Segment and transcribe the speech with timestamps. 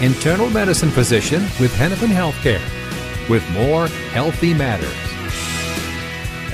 [0.00, 2.62] internal medicine physician with Hennepin Healthcare,
[3.28, 5.07] with more Healthy Matters.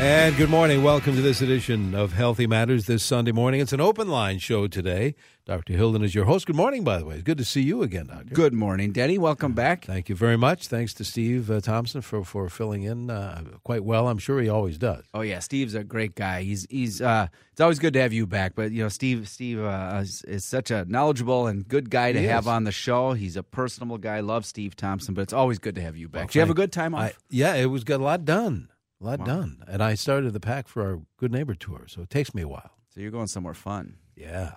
[0.04, 0.82] And good morning.
[0.82, 3.62] Welcome to this edition of Healthy Matters this Sunday morning.
[3.62, 5.14] It's an open line show today.
[5.46, 5.72] Dr.
[5.72, 6.46] Hilden is your host.
[6.46, 7.14] Good morning, by the way.
[7.14, 8.34] It's good to see you again, Doctor.
[8.34, 9.16] Good morning, Denny.
[9.16, 9.86] Welcome back.
[9.86, 10.68] Thank you very much.
[10.68, 14.08] Thanks to Steve uh, Thompson for, for filling in uh, quite well.
[14.08, 15.04] I'm sure he always does.
[15.14, 16.42] Oh yeah, Steve's a great guy.
[16.42, 18.54] He's he's uh, it's always good to have you back.
[18.54, 22.20] But you know, Steve Steve uh, is, is, such a knowledgeable and good guy to
[22.20, 22.48] He have is.
[22.48, 23.14] on the show.
[23.14, 24.20] He's a personable guy.
[24.20, 25.14] Love Steve Thompson.
[25.14, 26.20] But it's always good to have you back.
[26.20, 27.00] Well, Did you have a good time off?
[27.00, 28.68] I, yeah, it was got a lot done.
[29.04, 29.62] A lot done.
[29.68, 32.48] And I started the pack for our Good Neighbor tour, so it takes me a
[32.48, 32.70] while.
[32.88, 33.96] so you're going somewhere fun.
[34.16, 34.52] Yeah.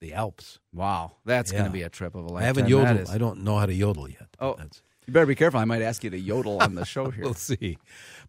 [0.00, 0.58] The Alps.
[0.72, 2.42] Wow, that's going to be a trip of a lifetime.
[2.42, 3.00] I haven't yodeled.
[3.00, 4.28] is- I don't know how to yodel yet.
[4.38, 4.54] Oh.
[4.54, 5.60] that's- You better be careful.
[5.60, 7.24] I might ask you to yodel on the show here.
[7.24, 7.78] We'll see.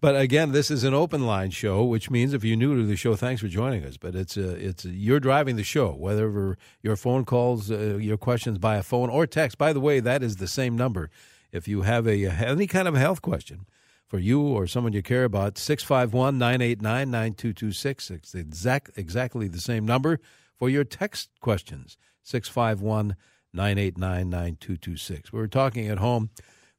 [0.01, 2.95] But again, this is an open line show, which means if you're new to the
[2.97, 3.95] show, thanks for joining us.
[3.97, 8.17] But it's a, it's a, you're driving the show, whether your phone calls, uh, your
[8.17, 9.57] questions by a phone or text.
[9.57, 11.09] By the way, that is the same number.
[11.51, 13.65] If you have a any kind of a health question
[14.15, 18.11] for you or someone you care about, 651 989 9226.
[18.11, 20.21] It's exact, exactly the same number
[20.57, 23.17] for your text questions, 651
[23.51, 25.33] 989 9226.
[25.33, 26.29] We were talking at home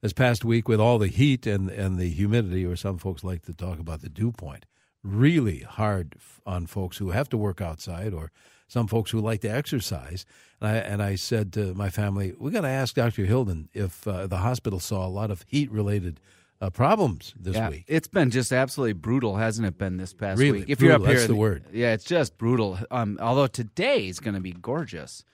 [0.01, 3.43] this past week with all the heat and, and the humidity, or some folks like
[3.43, 4.65] to talk about the dew point.
[5.05, 6.15] Really hard
[6.47, 8.33] on folks who have to work outside or
[8.67, 10.25] some folks who like to exercise.
[10.59, 13.27] And I, and I said to my family, we're going to ask Dr.
[13.27, 16.19] Hilden if uh, the hospital saw a lot of heat related
[16.61, 17.85] uh, problems this yeah, week.
[17.87, 19.79] it's been just absolutely brutal, hasn't it?
[19.79, 20.71] Been this past Really, week.
[20.71, 21.65] If you're up brutal, here, that's the word.
[21.73, 22.79] Yeah, it's just brutal.
[22.91, 25.25] Um, although today is going to be gorgeous.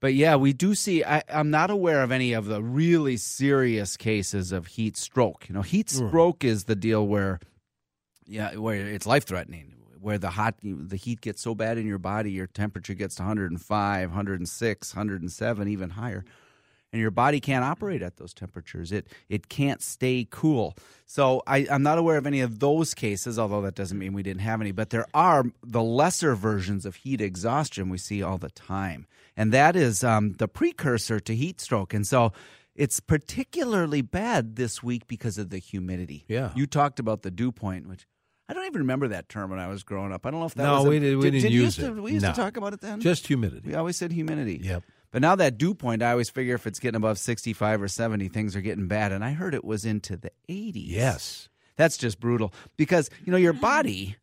[0.00, 1.04] But yeah, we do see.
[1.04, 5.46] I, I'm not aware of any of the really serious cases of heat stroke.
[5.48, 7.38] You know, heat stroke is the deal where,
[8.26, 9.74] yeah, where it's life threatening.
[10.00, 13.22] Where the hot, the heat gets so bad in your body, your temperature gets to
[13.22, 16.24] 105, 106, 107, even higher
[16.92, 18.90] and your body can't operate at those temperatures.
[18.92, 20.74] It it can't stay cool.
[21.06, 24.22] So I, I'm not aware of any of those cases, although that doesn't mean we
[24.22, 24.72] didn't have any.
[24.72, 29.06] But there are the lesser versions of heat exhaustion we see all the time,
[29.36, 31.94] and that is um, the precursor to heat stroke.
[31.94, 32.32] And so
[32.76, 36.24] it's particularly bad this week because of the humidity.
[36.28, 36.50] Yeah.
[36.54, 38.06] you talked about the dew point, which.
[38.48, 40.26] I don't even remember that term when I was growing up.
[40.26, 40.86] I don't know if that No, was.
[40.86, 42.02] a- we did- we didn't you use used to- it.
[42.02, 42.32] we used No.
[42.32, 42.98] to talk about it then.
[43.00, 43.68] Just humidity.
[43.68, 44.58] We always said humidity.
[44.60, 44.82] Yep.
[45.10, 48.28] But now that dew point, I always figure if it's getting above 65 or 70,
[48.28, 49.12] things are getting bad.
[49.12, 50.84] And I heard it was into the 80s.
[50.86, 51.48] Yes.
[51.76, 54.16] That's just brutal because, you know, your body,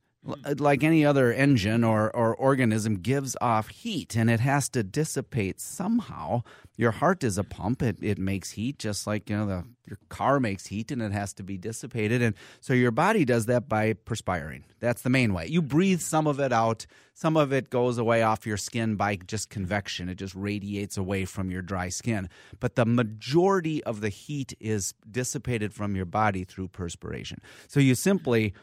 [0.60, 5.60] like any other engine or, or organism, gives off heat and it has to dissipate
[5.60, 6.44] somehow.
[6.76, 9.98] Your heart is a pump, it, it makes heat just like, you know, the, your
[10.10, 12.22] car makes heat and it has to be dissipated.
[12.22, 14.66] And so your body does that by perspiring.
[14.80, 15.48] That's the main way.
[15.48, 19.16] You breathe some of it out, some of it goes away off your skin by
[19.16, 20.08] just convection.
[20.08, 22.30] It just radiates away from your dry skin.
[22.60, 27.40] But the majority of the heat is dissipated from your body through perspiration.
[27.68, 28.54] So you simply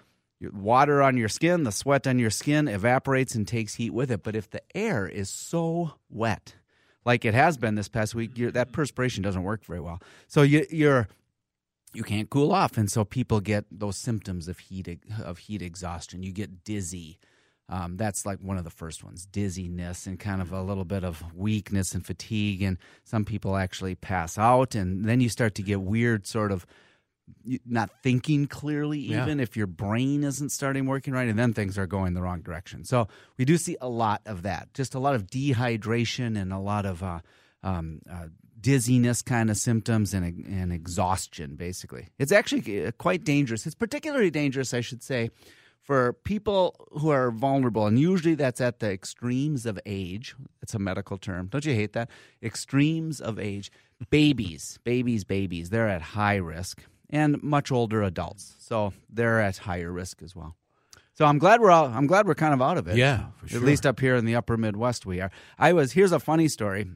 [0.53, 4.23] water on your skin, the sweat on your skin evaporates and takes heat with it.
[4.23, 6.55] But if the air is so wet,
[7.05, 10.01] like it has been this past week, that perspiration doesn't work very well.
[10.27, 11.09] So you, you're
[11.95, 16.23] you can't cool off, and so people get those symptoms of heat of heat exhaustion.
[16.23, 17.19] You get dizzy.
[17.69, 21.03] Um, that's like one of the first ones dizziness and kind of a little bit
[21.03, 22.63] of weakness and fatigue.
[22.63, 24.75] And some people actually pass out.
[24.75, 26.67] And then you start to get weird, sort of
[27.67, 29.23] not thinking clearly, Yeah.
[29.25, 31.29] even if your brain isn't starting working right.
[31.29, 32.85] And then things are going the wrong direction.
[32.85, 36.59] So we do see a lot of that, just a lot of dehydration and a
[36.59, 37.21] lot of uh,
[37.63, 38.27] um, uh,
[38.61, 42.09] dizziness kind of symptoms and, and exhaustion, basically.
[42.19, 43.67] It's actually uh, quite dangerous.
[43.67, 45.31] It's particularly dangerous, I should say,
[45.83, 50.35] for people who are vulnerable, and usually that's at the extremes of age.
[50.63, 51.49] It's a medical term.
[51.49, 52.09] Don't you hate that?
[52.43, 53.71] Extremes of age.
[54.11, 56.83] Babies, babies, babies, they're at high risk,
[57.15, 58.57] and much older adults.
[58.59, 60.57] So they're at higher risk as well.
[61.15, 62.97] So I'm glad we're all, I'm glad we're kind of out of it.
[62.97, 63.61] Yeah, for sure.
[63.61, 65.31] At least up here in the upper Midwest we are.
[65.57, 66.91] I was here's a funny story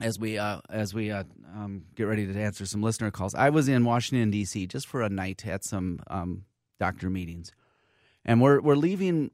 [0.00, 1.24] as we uh, as we uh,
[1.54, 3.34] um, get ready to answer some listener calls.
[3.34, 4.66] I was in Washington D.C.
[4.66, 6.44] just for a night at some um,
[6.80, 7.52] doctor meetings,
[8.24, 9.30] and we're we're leaving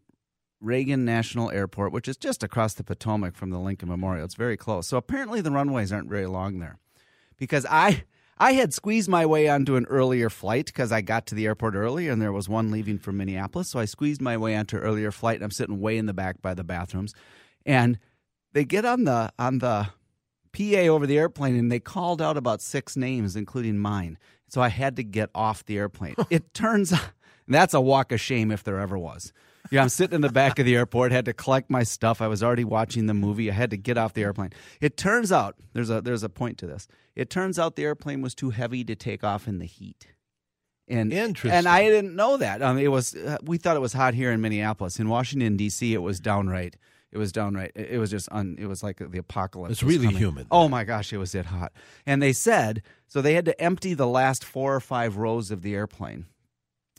[0.61, 4.25] Reagan National Airport, which is just across the Potomac from the Lincoln Memorial.
[4.25, 4.89] It's very close.
[4.89, 6.79] So apparently the runways aren't very long there,
[7.37, 8.05] because I.
[8.41, 11.75] I had squeezed my way onto an earlier flight because I got to the airport
[11.75, 13.69] early and there was one leaving from Minneapolis.
[13.69, 16.15] So I squeezed my way onto an earlier flight and I'm sitting way in the
[16.15, 17.15] back by the bathrooms.
[17.67, 17.99] And
[18.55, 19.89] they get on the on the
[20.53, 24.17] PA over the airplane and they called out about six names, including mine.
[24.49, 26.17] So I had to get off the airplane.
[26.31, 27.11] it turns out
[27.47, 29.35] that's a walk of shame if there ever was.
[29.71, 32.21] Yeah, I'm sitting in the back of the airport, had to collect my stuff.
[32.21, 33.51] I was already watching the movie.
[33.51, 34.51] I had to get off the airplane.
[34.81, 36.89] It turns out there's a there's a point to this.
[37.15, 40.09] It turns out the airplane was too heavy to take off in the heat.
[40.89, 41.57] And Interesting.
[41.57, 42.63] and I didn't know that.
[42.63, 44.99] Um, it was uh, we thought it was hot here in Minneapolis.
[44.99, 46.77] In Washington D.C., it was downright
[47.13, 47.73] it was downright.
[47.75, 49.73] It was just un, It was like the apocalypse.
[49.73, 50.19] It's really coming.
[50.19, 50.47] humid.
[50.51, 51.73] Oh my gosh, it was it hot.
[52.07, 55.63] And they said so they had to empty the last four or five rows of
[55.63, 56.27] the airplane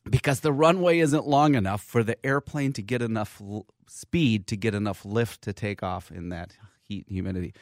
[0.10, 4.58] because the runway isn't long enough for the airplane to get enough l- speed to
[4.58, 7.54] get enough lift to take off in that heat and humidity.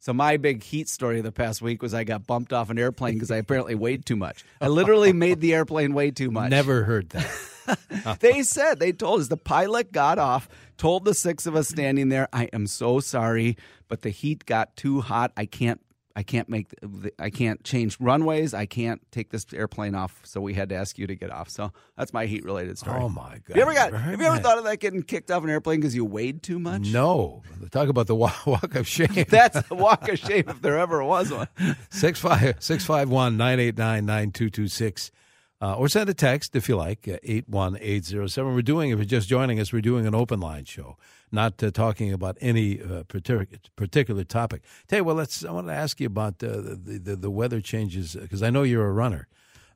[0.00, 2.78] So my big heat story of the past week was I got bumped off an
[2.78, 4.44] airplane because I apparently weighed too much.
[4.60, 6.50] I literally made the airplane way too much.
[6.50, 8.18] Never heard that.
[8.20, 12.10] they said they told us the pilot got off, told the six of us standing
[12.10, 13.56] there, "I am so sorry,
[13.88, 15.32] but the heat got too hot.
[15.36, 15.80] I can't
[16.18, 18.52] I can't make the, I can't change runways.
[18.52, 20.20] I can't take this airplane off.
[20.24, 21.48] So we had to ask you to get off.
[21.48, 22.98] So that's my heat related story.
[23.00, 23.50] Oh my god!
[23.50, 23.92] Have you ever got?
[23.92, 26.58] Have you ever thought of that getting kicked off an airplane because you weighed too
[26.58, 26.88] much?
[26.88, 27.44] No.
[27.70, 29.26] Talk about the walk, walk of shame.
[29.28, 31.46] That's the walk of shame if there ever was one.
[31.90, 35.12] 651 989 9226.
[35.60, 38.54] Uh, or send a text if you like, uh, 81807.
[38.54, 40.96] We're doing, if you're just joining us, we're doing an open line show,
[41.32, 44.62] not uh, talking about any uh, particular, particular topic.
[44.86, 47.60] Tell you what, let's, I want to ask you about uh, the, the, the weather
[47.60, 49.26] changes, because I know you're a runner,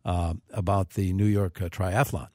[0.04, 2.28] uh, about the New York Triathlon.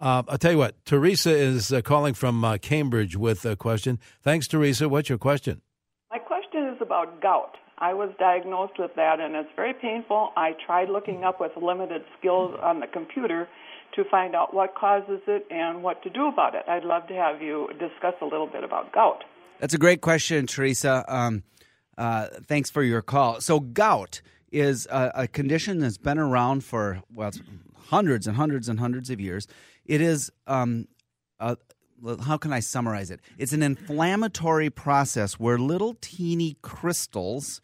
[0.00, 4.00] I'll tell you what, Teresa is calling from Cambridge with a question.
[4.22, 4.88] Thanks, Teresa.
[4.88, 5.62] What's your question?
[6.10, 7.56] My question is about gout.
[7.80, 10.32] I was diagnosed with that, and it's very painful.
[10.36, 13.48] I tried looking up with limited skills on the computer
[13.94, 16.64] to find out what causes it and what to do about it.
[16.68, 19.24] I'd love to have you discuss a little bit about gout.
[19.60, 21.04] That's a great question, Teresa.
[21.08, 21.44] Um,
[21.96, 23.40] uh, thanks for your call.
[23.40, 24.20] So, gout
[24.50, 27.32] is a, a condition that's been around for well,
[27.88, 29.46] hundreds and hundreds and hundreds of years.
[29.84, 30.86] It is um,
[31.40, 31.56] a,
[32.24, 33.20] how can I summarize it?
[33.38, 37.60] It's an inflammatory process where little teeny crystals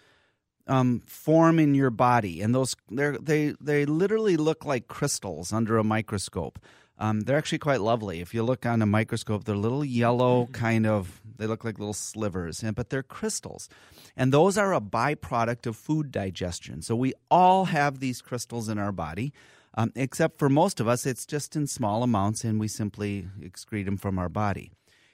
[0.67, 5.79] um, form in your body, and those they they they literally look like crystals under
[5.79, 6.59] a microscope.
[6.97, 8.21] Um, they're actually quite lovely.
[8.21, 11.21] If you look on a microscope, they're little yellow kind of.
[11.37, 13.69] They look like little slivers, and but they're crystals,
[14.17, 16.83] and those are a byproduct of food digestion.
[16.83, 19.33] So we all have these crystals in our body.
[19.77, 23.87] Um, except for most of us, it's just in small amounts, and we simply excrete
[23.87, 24.71] them from our body.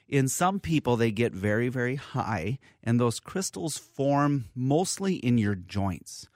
[0.07, 5.55] In some people, they get very, very high, and those crystals form mostly in your
[5.55, 6.27] joints.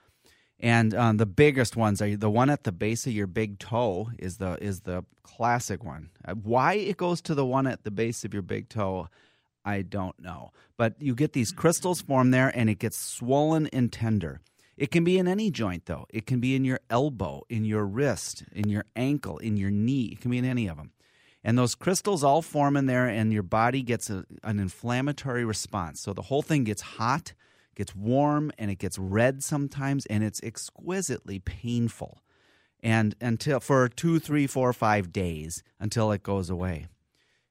[0.58, 4.10] And um, the biggest ones are the one at the base of your big toe
[4.18, 6.08] is the is the classic one.
[6.24, 9.08] Uh, Why it goes to the one at the base of your big toe,
[9.64, 10.52] I don't know.
[10.78, 14.40] But you get these crystals form there, and it gets swollen and tender.
[14.76, 16.06] It can be in any joint, though.
[16.10, 20.10] It can be in your elbow, in your wrist, in your ankle, in your knee.
[20.12, 20.92] It can be in any of them.
[21.42, 26.00] And those crystals all form in there, and your body gets a, an inflammatory response.
[26.00, 27.32] So the whole thing gets hot,
[27.74, 32.20] gets warm, and it gets red sometimes, and it's exquisitely painful.
[32.82, 36.88] And until for two, three, four, five days until it goes away.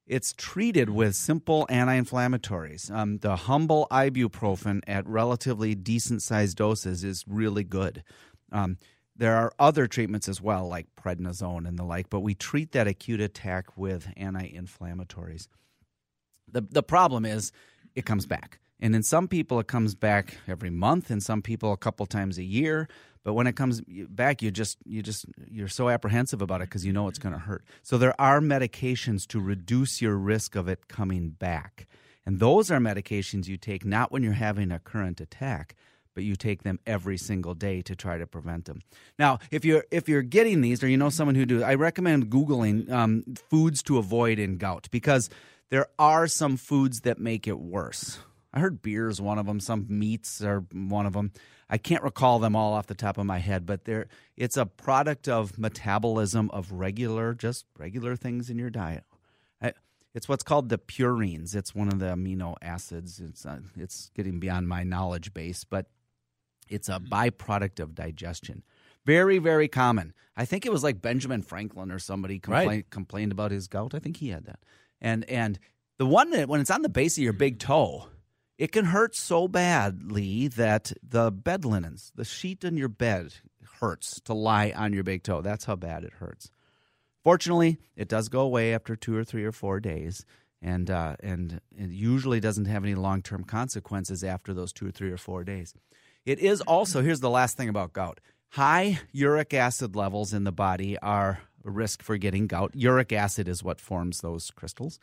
[0.06, 2.90] It's treated with simple anti inflammatories.
[2.90, 8.04] Um, the humble ibuprofen at relatively decent sized doses is really good.
[8.52, 8.78] Um,
[9.16, 12.86] there are other treatments as well, like prednisone and the like, but we treat that
[12.86, 15.48] acute attack with anti inflammatories.
[16.48, 17.50] The, the problem is
[17.94, 18.60] it comes back.
[18.80, 22.38] And in some people, it comes back every month, and some people, a couple times
[22.38, 22.88] a year.
[23.24, 26.86] But when it comes back, you just you just you're so apprehensive about it because
[26.86, 27.64] you know it's going to hurt.
[27.82, 31.88] So there are medications to reduce your risk of it coming back,
[32.24, 35.74] and those are medications you take not when you're having a current attack,
[36.14, 38.82] but you take them every single day to try to prevent them.
[39.18, 42.30] Now, if you're if you're getting these, or you know someone who do, I recommend
[42.30, 45.30] googling um, foods to avoid in gout because
[45.70, 48.18] there are some foods that make it worse.
[48.56, 49.60] I heard beer is one of them.
[49.60, 51.30] Some meats are one of them.
[51.68, 54.64] I can't recall them all off the top of my head, but they it's a
[54.64, 59.04] product of metabolism of regular, just regular things in your diet.
[59.60, 59.74] I,
[60.14, 61.54] it's what's called the purines.
[61.54, 63.20] It's one of the amino acids.
[63.20, 65.86] It's uh, it's getting beyond my knowledge base, but
[66.66, 68.62] it's a byproduct of digestion.
[69.04, 70.14] Very, very common.
[70.34, 72.90] I think it was like Benjamin Franklin or somebody complained, Right.
[72.90, 73.94] complained about his gout.
[73.94, 74.60] I think he had that.
[75.00, 75.58] And and
[75.98, 78.08] the one that when it's on the base of your big toe,
[78.58, 83.34] it can hurt so badly that the bed linens, the sheet in your bed
[83.80, 85.42] hurts to lie on your big toe.
[85.42, 86.50] That's how bad it hurts.
[87.22, 90.24] Fortunately, it does go away after two or three or four days,
[90.62, 94.92] and uh, and it usually doesn't have any long term consequences after those two or
[94.92, 95.74] three or four days.
[96.24, 98.20] It is also here's the last thing about gout:
[98.50, 102.72] high uric acid levels in the body are a risk for getting gout.
[102.74, 104.98] Uric acid is what forms those crystals.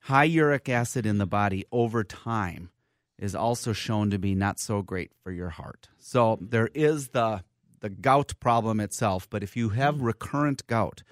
[0.00, 2.68] High uric acid in the body over time
[3.18, 5.88] is also shown to be not so great for your heart.
[5.98, 7.42] So there is the
[7.80, 11.02] the gout problem itself, but if you have recurrent gout,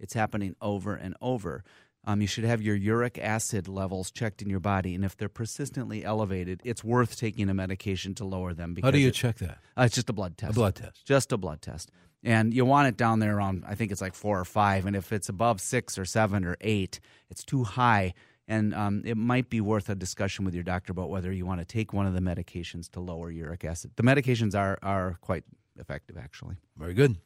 [0.00, 1.62] it's happening over and over.
[2.06, 5.28] Um, you should have your uric acid levels checked in your body, and if they're
[5.28, 8.72] persistently elevated, it's worth taking a medication to lower them.
[8.74, 9.58] Because How do you it- check that?
[9.76, 10.52] uh, it's just a blood test.
[10.52, 11.06] A blood test.
[11.06, 11.90] Just a blood test.
[12.22, 14.86] And you want it down there around, I think it's like four or five.
[14.86, 18.14] And if it's above six or seven or eight, it's too high.
[18.46, 21.60] And um, it might be worth a discussion with your doctor about whether you want
[21.60, 23.92] to take one of the medications to lower uric acid.
[23.96, 25.44] The medications are, are quite
[25.78, 26.56] effective, actually.
[26.76, 27.16] Very good.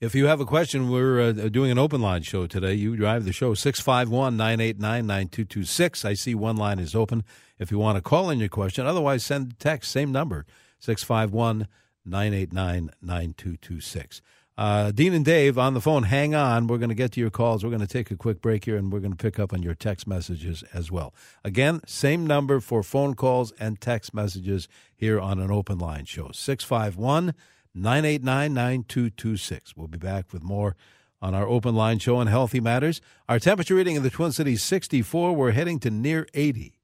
[0.00, 2.74] If you have a question, we're uh, doing an open line show today.
[2.74, 6.04] You drive the show 651 989 9226.
[6.04, 7.22] I see one line is open
[7.60, 8.84] if you want to call in your question.
[8.84, 10.44] Otherwise, send text, same number
[10.80, 11.68] 651
[12.04, 14.22] 989 9226.
[14.58, 16.04] Uh, Dean and Dave on the phone.
[16.04, 16.66] Hang on.
[16.66, 17.64] We're going to get to your calls.
[17.64, 19.62] We're going to take a quick break here and we're going to pick up on
[19.62, 21.14] your text messages as well.
[21.42, 26.30] Again, same number for phone calls and text messages here on an open line show
[26.32, 27.34] 651
[27.74, 29.76] 989 9226.
[29.76, 30.76] We'll be back with more
[31.22, 33.00] on our open line show on Healthy Matters.
[33.28, 35.34] Our temperature reading in the Twin Cities 64.
[35.34, 36.78] We're heading to near 80.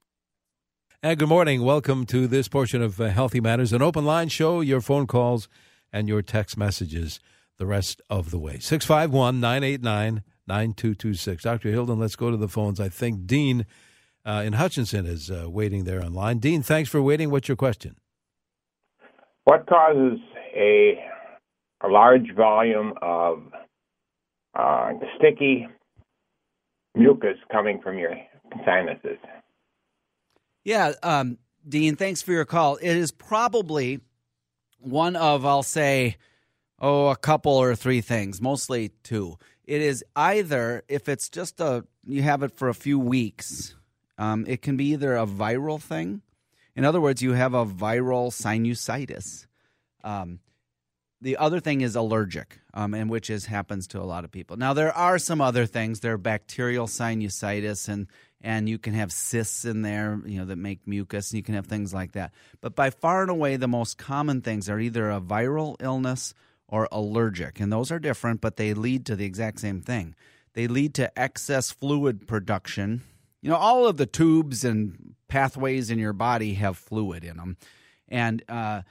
[1.03, 1.63] And good morning.
[1.63, 5.49] Welcome to this portion of uh, Healthy Matters, an open line show, your phone calls
[5.93, 7.21] and your text messages
[7.59, 8.59] the rest of the way.
[8.59, 11.43] 651 989 9226.
[11.43, 11.71] Dr.
[11.71, 12.81] Hilden, let's go to the phones.
[12.81, 13.67] I think Dean
[14.25, 16.39] uh, in Hutchinson is uh, waiting there online.
[16.39, 17.31] Dean, thanks for waiting.
[17.31, 17.97] What's your question?
[19.45, 20.19] What causes
[20.55, 20.99] a
[21.83, 23.43] a large volume of
[24.59, 25.69] uh, sticky
[26.95, 28.15] mucus coming from your
[28.65, 29.19] sinuses?
[30.65, 32.77] Yeah, um, Dean, thanks for your call.
[32.77, 34.01] It is probably
[34.79, 36.17] one of, I'll say,
[36.79, 39.37] oh, a couple or three things, mostly two.
[39.65, 43.75] It is either, if it's just a, you have it for a few weeks,
[44.17, 46.23] um, it can be either a viral thing.
[46.75, 49.47] In other words, you have a viral sinusitis.
[50.05, 50.41] Um,
[51.21, 54.57] the other thing is allergic, um, and which is happens to a lot of people.
[54.57, 56.01] Now there are some other things.
[56.01, 58.07] There are bacterial sinusitis, and
[58.41, 61.55] and you can have cysts in there, you know, that make mucus, and you can
[61.55, 62.33] have things like that.
[62.61, 66.35] But by far and away, the most common things are either a viral illness
[66.69, 70.15] or allergic, and those are different, but they lead to the exact same thing.
[70.55, 73.03] They lead to excess fluid production.
[73.41, 77.57] You know, all of the tubes and pathways in your body have fluid in them,
[78.09, 78.83] and uh,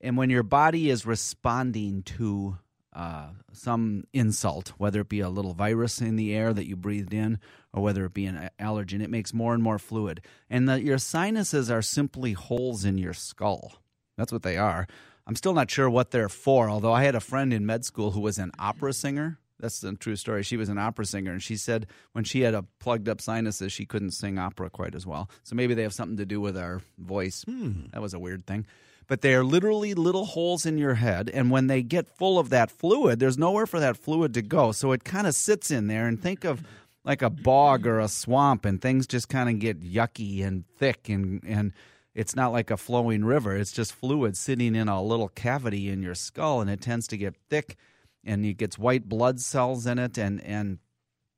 [0.00, 2.58] and when your body is responding to
[2.96, 7.12] uh, some insult, whether it be a little virus in the air that you breathed
[7.12, 7.38] in,
[7.72, 10.22] or whether it be an allergen, it makes more and more fluid.
[10.48, 13.74] And the, your sinuses are simply holes in your skull.
[14.16, 14.86] That's what they are.
[15.26, 18.12] I'm still not sure what they're for, although I had a friend in med school
[18.12, 19.38] who was an opera singer.
[19.58, 20.42] That's a true story.
[20.42, 23.72] She was an opera singer, and she said when she had a plugged up sinuses,
[23.72, 25.30] she couldn't sing opera quite as well.
[25.42, 27.42] So maybe they have something to do with our voice.
[27.44, 27.86] Hmm.
[27.92, 28.66] That was a weird thing.
[29.08, 32.50] But they are literally little holes in your head, and when they get full of
[32.50, 34.72] that fluid, there's nowhere for that fluid to go.
[34.72, 36.06] So it kind of sits in there.
[36.06, 36.62] And think of
[37.04, 41.08] like a bog or a swamp, and things just kind of get yucky and thick,
[41.08, 41.72] and and
[42.16, 43.54] it's not like a flowing river.
[43.54, 47.18] It's just fluid sitting in a little cavity in your skull, and it tends to
[47.18, 47.76] get thick,
[48.24, 50.78] and it gets white blood cells in it, and and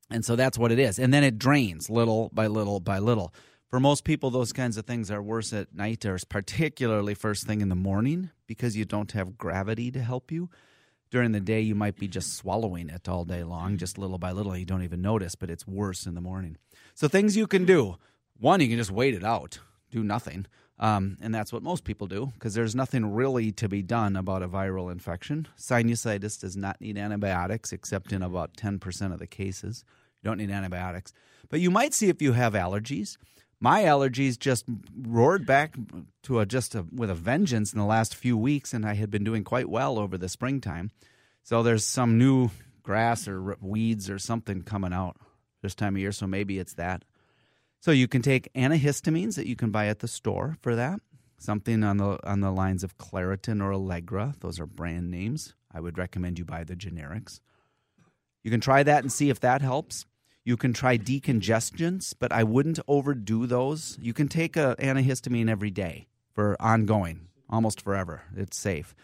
[0.08, 1.00] and so that's what it is.
[1.00, 3.34] And then it drains little by little by little.
[3.66, 7.60] For most people, those kinds of things are worse at night, or particularly first thing
[7.60, 10.48] in the morning, because you don't have gravity to help you.
[11.10, 14.30] During the day, you might be just swallowing it all day long, just little by
[14.30, 14.56] little.
[14.56, 16.56] You don't even notice, but it's worse in the morning.
[16.94, 17.96] So, things you can do
[18.38, 19.58] one, you can just wait it out.
[19.90, 20.46] do nothing.
[20.80, 24.42] Um, and that's what most people do because there's nothing really to be done about
[24.42, 25.48] a viral infection.
[25.58, 29.84] Sinusitis does not need antibiotics except in about 10% of the cases.
[30.22, 31.12] You don't need antibiotics.
[31.48, 33.16] But you might see if you have allergies.
[33.60, 34.66] My allergies just
[34.96, 35.74] roared back
[36.24, 39.10] to a just a, with a vengeance in the last few weeks, and I had
[39.10, 40.92] been doing quite well over the springtime.
[41.42, 42.50] So there's some new
[42.84, 45.16] grass or weeds or something coming out
[45.60, 47.04] this time of year, so maybe it's that.
[47.80, 51.00] So you can take antihistamines that you can buy at the store for that.
[51.38, 54.34] Something on the on the lines of Claritin or Allegra.
[54.40, 55.54] Those are brand names.
[55.72, 57.40] I would recommend you buy the generics.
[58.42, 60.06] You can try that and see if that helps.
[60.44, 63.98] You can try decongestants, but I wouldn't overdo those.
[64.00, 68.22] You can take an antihistamine every day for ongoing, almost forever.
[68.34, 68.94] It's safe.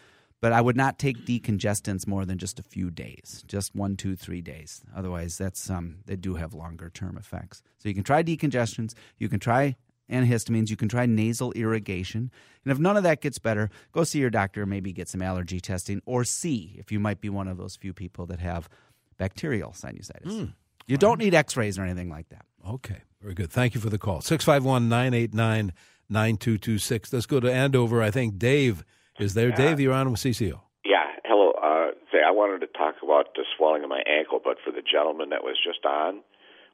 [0.44, 4.14] But I would not take decongestants more than just a few days, just one, two,
[4.14, 4.82] three days.
[4.94, 7.62] Otherwise, that's um, they do have longer term effects.
[7.78, 8.92] So you can try decongestants.
[9.16, 9.74] You can try
[10.12, 10.68] antihistamines.
[10.68, 12.30] You can try nasal irrigation.
[12.62, 14.66] And if none of that gets better, go see your doctor.
[14.66, 17.94] Maybe get some allergy testing, or see if you might be one of those few
[17.94, 18.68] people that have
[19.16, 20.26] bacterial sinusitis.
[20.26, 20.52] Mm.
[20.86, 22.44] You don't need x rays or anything like that.
[22.68, 23.50] Okay, very good.
[23.50, 24.20] Thank you for the call.
[24.20, 25.72] 651 989
[26.10, 27.14] 9226.
[27.14, 28.02] Let's go to Andover.
[28.02, 28.84] I think Dave
[29.18, 29.52] is there.
[29.52, 30.60] Dave, you're on with CCO.
[30.84, 31.52] Yeah, hello.
[31.52, 34.82] Uh, say, I wanted to talk about the swelling of my ankle, but for the
[34.82, 36.20] gentleman that was just on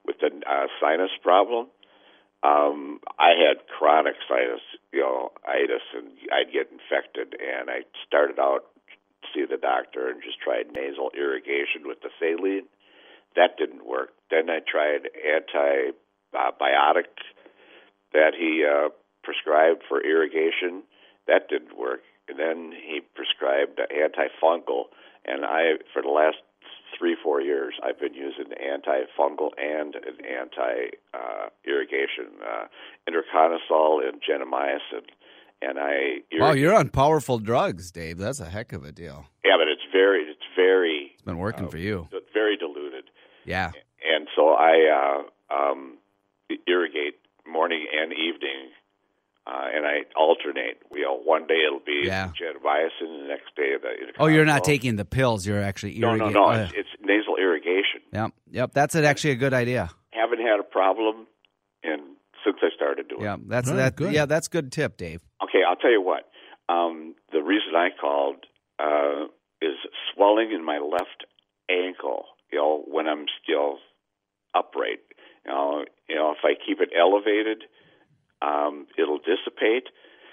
[0.04, 1.68] with the uh, sinus problem,
[2.42, 8.38] um, I had chronic sinus, you know, itis, and I'd get infected, and I started
[8.40, 8.64] out
[9.22, 12.64] to see the doctor and just tried nasal irrigation with the saline.
[13.36, 14.10] That didn't work.
[14.30, 17.12] Then I tried antibiotic
[18.12, 18.88] that he uh,
[19.22, 20.82] prescribed for irrigation.
[21.28, 22.00] That didn't work.
[22.30, 24.84] And then he prescribed antifungal,
[25.24, 26.36] and I, for the last
[26.96, 32.66] three, four years, I've been using antifungal and an anti uh, irrigation, uh,
[33.08, 33.16] and
[34.22, 35.10] gentamicin.
[35.60, 36.40] And I irrigate.
[36.40, 38.18] wow, you're on powerful drugs, Dave.
[38.18, 39.26] That's a heck of a deal.
[39.44, 41.10] Yeah, but it's very, it's very.
[41.14, 42.08] It's been working uh, for you.
[42.32, 43.04] Very diluted.
[43.44, 43.72] Yeah.
[44.06, 45.98] And so I uh, um,
[46.66, 48.70] irrigate morning and evening
[49.50, 50.78] uh, and I alternate.
[50.92, 52.28] You know, one day it'll be yeah.
[52.28, 54.12] gentamicin, the next day the.
[54.18, 55.46] Oh, you're not taking the pills.
[55.46, 56.32] You're actually irrigating.
[56.32, 56.58] No, no, no.
[56.58, 58.02] Oh, it's, it's, nasal irrigation.
[58.12, 58.70] Yep, yep.
[58.72, 59.90] That's an, actually a good idea.
[60.10, 61.26] Haven't had a problem,
[61.82, 62.02] and
[62.44, 63.22] since I started doing.
[63.22, 63.96] Yeah, that's right, that.
[63.96, 64.12] Good.
[64.12, 65.22] Yeah, that's good tip, Dave.
[65.42, 66.30] Okay, I'll tell you what.
[66.68, 68.46] Um, the reason I called
[68.78, 69.24] uh,
[69.60, 69.76] is
[70.14, 71.24] swelling in my left
[71.68, 72.26] ankle.
[72.52, 73.78] You know, when I'm still
[74.54, 75.00] upright.
[75.44, 77.64] You know, you know, if I keep it elevated
[78.42, 79.88] um, it'll dissipate.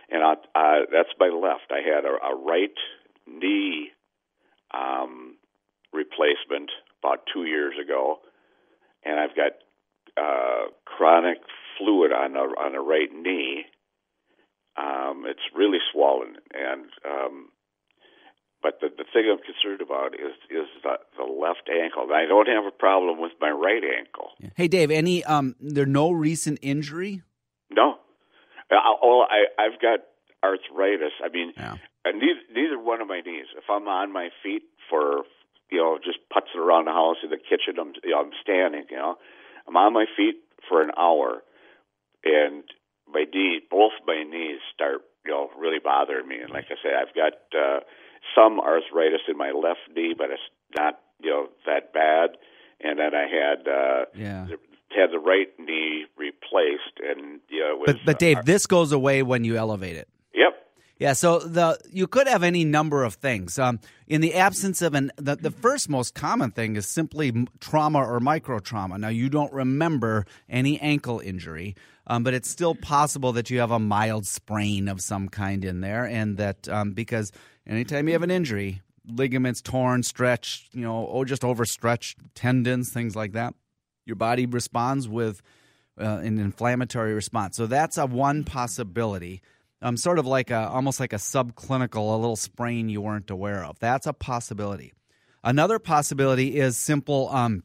[0.10, 1.72] And I, uh, that's my left.
[1.72, 2.76] I had a, a right
[3.28, 3.92] knee
[4.74, 5.36] um,
[5.94, 6.72] replacement
[7.04, 8.20] about two years ago,
[9.04, 9.52] and I've got
[10.18, 11.38] uh, chronic
[11.78, 13.66] fluid on a on a right knee.
[14.78, 17.50] Um, it's really swollen, and um,
[18.62, 22.08] but the the thing I'm concerned about is is the, the left ankle.
[22.14, 24.32] I don't have a problem with my right ankle.
[24.56, 27.24] Hey, Dave, any um, there no recent injury?
[27.70, 27.96] No.
[28.70, 30.00] Well, I, I've got
[30.44, 31.14] arthritis.
[31.24, 31.76] I mean, yeah.
[32.06, 33.48] and neither, neither one of my knees.
[33.58, 35.24] If I'm on my feet for,
[35.70, 38.86] you know, just putzing around the house in the kitchen, I'm, you know, I'm standing,
[38.90, 39.16] you know,
[39.68, 40.36] I'm on my feet
[40.68, 41.44] for an hour,
[42.24, 42.64] and
[43.08, 46.40] my knee, both my knees start, you know, really bothering me.
[46.40, 47.80] And like I said, I've got uh,
[48.36, 50.42] some arthritis in my left knee, but it's
[50.76, 52.38] not, you know, that bad.
[52.82, 54.46] And then I had uh, yeah
[54.98, 59.24] had the right knee replaced, and yeah, was, but but Dave, uh, this goes away
[59.24, 60.08] when you elevate it.
[60.34, 60.54] Yep.
[61.00, 63.60] Yeah, so the you could have any number of things.
[63.60, 68.00] Um, in the absence of an, the, the first most common thing is simply trauma
[68.00, 68.98] or micro trauma.
[68.98, 71.76] Now you don't remember any ankle injury,
[72.08, 75.82] um, but it's still possible that you have a mild sprain of some kind in
[75.82, 77.32] there, and that um, because
[77.68, 83.16] anytime you have an injury, ligaments torn, stretched, you know, or just overstretched tendons, things
[83.16, 83.54] like that,
[84.08, 85.42] your body responds with
[86.00, 87.58] uh, an inflammatory response.
[87.58, 89.42] So that's a one possibility.
[89.82, 93.64] Um, sort of like a almost like a subclinical, a little sprain you weren't aware
[93.64, 93.78] of.
[93.80, 94.94] That's a possibility.
[95.44, 97.64] Another possibility is simple um,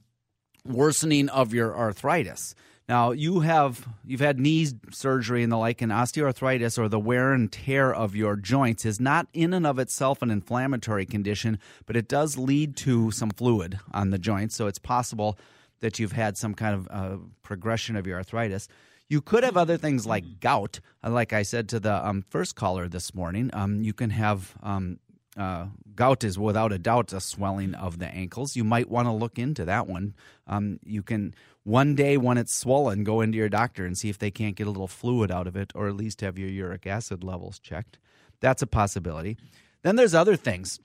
[0.66, 2.54] worsening of your arthritis.
[2.88, 7.32] Now you have you've had knee surgery and the like, and osteoarthritis or the wear
[7.32, 11.96] and tear of your joints is not in and of itself an inflammatory condition, but
[11.96, 14.56] it does lead to some fluid on the joints.
[14.56, 15.38] So it's possible
[15.82, 18.66] that you've had some kind of uh, progression of your arthritis.
[19.08, 20.80] You could have other things like gout.
[21.04, 24.54] Uh, like I said to the um, first caller this morning, um, you can have
[24.62, 24.98] um,
[25.36, 28.56] uh, gout is without a doubt a swelling of the ankles.
[28.56, 30.14] You might want to look into that one.
[30.46, 34.18] Um, you can one day when it's swollen, go into your doctor and see if
[34.18, 36.86] they can't get a little fluid out of it, or at least have your uric
[36.86, 37.98] acid levels checked.
[38.40, 39.36] That's a possibility.
[39.82, 40.80] Then there's other things.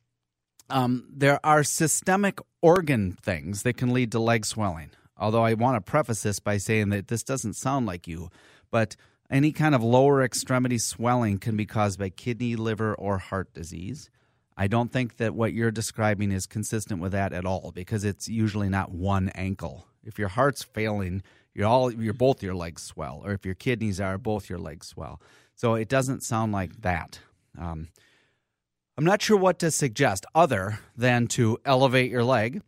[0.70, 4.92] Um, there are systemic organ things that can lead to leg swelling.
[5.18, 8.30] Although I want to preface this by saying that this doesn't sound like you,
[8.70, 8.96] but
[9.30, 14.10] any kind of lower extremity swelling can be caused by kidney, liver, or heart disease.
[14.56, 18.28] I don't think that what you're describing is consistent with that at all because it's
[18.28, 19.88] usually not one ankle.
[20.04, 21.22] If your heart's failing,
[21.54, 24.88] you're all you're both your legs swell, or if your kidneys are, both your legs
[24.88, 25.22] swell.
[25.56, 27.20] So it doesn't sound like that.
[27.58, 27.90] Um,
[28.98, 32.64] I'm not sure what to suggest other than to elevate your leg.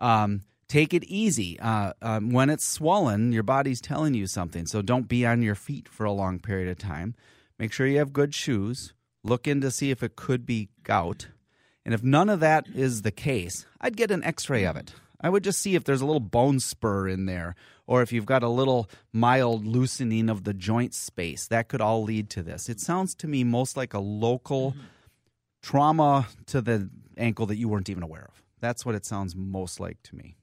[0.00, 1.60] Um, take it easy.
[1.60, 4.66] Uh, um, when it's swollen, your body's telling you something.
[4.66, 7.14] So don't be on your feet for a long period of time.
[7.56, 8.94] Make sure you have good shoes.
[9.22, 11.28] Look in to see if it could be gout.
[11.84, 14.92] And if none of that is the case, I'd get an x ray of it.
[15.20, 17.54] I would just see if there's a little bone spur in there
[17.86, 21.46] or if you've got a little mild loosening of the joint space.
[21.46, 22.68] That could all lead to this.
[22.68, 24.74] It sounds to me most like a local
[25.64, 28.42] trauma to the ankle that you weren't even aware of.
[28.60, 30.36] That's what it sounds most like to me.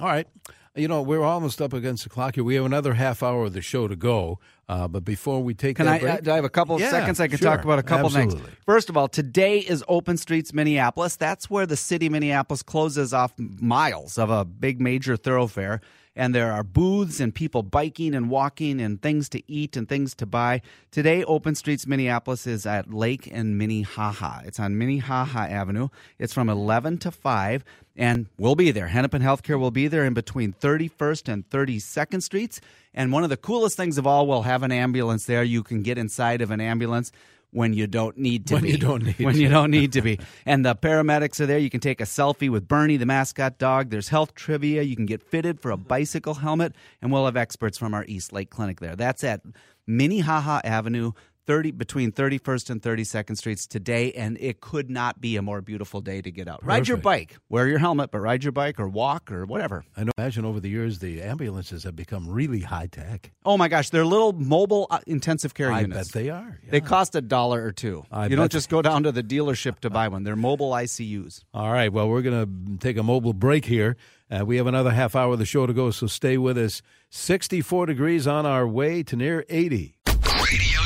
[0.00, 0.28] All right.
[0.76, 2.44] You know, we're almost up against the clock here.
[2.44, 4.38] We have another half hour of the show to go.
[4.68, 6.76] Uh, but before we take can that I, break, uh, do I have a couple
[6.76, 7.18] of Yeah, seconds?
[7.18, 7.50] I can sure.
[7.50, 8.42] talk about a couple Absolutely.
[8.44, 8.56] things.
[8.64, 11.16] First of all, today is Open Streets Minneapolis.
[11.16, 15.80] That's where the city of Minneapolis closes off miles of a big major thoroughfare.
[16.18, 20.16] And there are booths and people biking and walking and things to eat and things
[20.16, 20.62] to buy.
[20.90, 24.40] Today, Open Streets Minneapolis is at Lake and Minnehaha.
[24.44, 25.90] It's on Minnehaha Avenue.
[26.18, 27.64] It's from 11 to 5
[27.96, 28.88] and we'll be there.
[28.88, 32.60] Hennepin Healthcare will be there in between 31st and 32nd Streets.
[32.94, 35.44] And one of the coolest things of all, we'll have an ambulance there.
[35.44, 37.12] You can get inside of an ambulance
[37.50, 38.70] when you don't need to When be.
[38.72, 39.40] you don't need when to.
[39.40, 40.18] you don't need to be.
[40.46, 41.58] And the paramedics are there.
[41.58, 43.90] You can take a selfie with Bernie, the mascot dog.
[43.90, 44.82] There's health trivia.
[44.82, 48.32] You can get fitted for a bicycle helmet, and we'll have experts from our East
[48.32, 48.96] Lake Clinic there.
[48.96, 49.40] That's at
[49.86, 51.12] Minnehaha Avenue.
[51.48, 56.02] 30 between 31st and 32nd streets today and it could not be a more beautiful
[56.02, 56.62] day to get out.
[56.62, 57.38] Ride your bike.
[57.48, 59.82] Wear your helmet, but ride your bike or walk or whatever.
[59.96, 60.12] I know.
[60.18, 63.32] Imagine over the years the ambulances have become really high tech.
[63.46, 66.12] Oh my gosh, they're little mobile uh, intensive care I units.
[66.12, 66.60] bet they are.
[66.68, 68.04] They cost a dollar or two.
[68.12, 70.24] I you don't just go down to the dealership to buy one.
[70.24, 71.44] They're mobile ICUs.
[71.54, 71.90] All right.
[71.90, 73.96] Well, we're going to take a mobile break here.
[74.30, 76.82] Uh, we have another half hour of the show to go, so stay with us.
[77.08, 79.94] 64 degrees on our way to near 80.
[80.06, 80.77] Radio.com.